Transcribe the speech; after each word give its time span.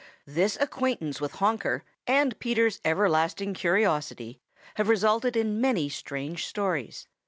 This 0.25 0.57
acquaintance 0.59 1.21
with 1.21 1.33
Honker 1.33 1.83
and 2.07 2.39
Peter's 2.39 2.81
everlasting 2.83 3.53
curiosity 3.53 4.41
have 4.73 4.89
resulted 4.89 5.37
in 5.37 5.61
many 5.61 5.89
strange 5.89 6.47
stories. 6.47 7.07